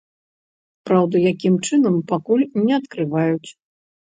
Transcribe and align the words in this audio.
Праўда, 0.89 1.15
якім 1.31 1.59
чынам, 1.67 1.99
пакуль 2.13 2.49
не 2.65 2.73
адкрываюць. 2.81 3.49